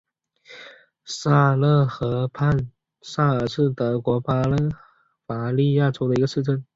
[1.05, 2.71] 萨勒河畔
[3.03, 4.41] 萨尔是德国巴
[5.27, 6.65] 伐利亚州的一个市镇。